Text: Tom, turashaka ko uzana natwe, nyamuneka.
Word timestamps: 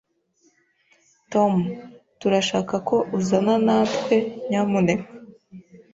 Tom, 1.31 1.53
turashaka 2.19 2.75
ko 2.87 2.95
uzana 3.17 3.53
natwe, 3.65 4.15
nyamuneka. 4.49 5.07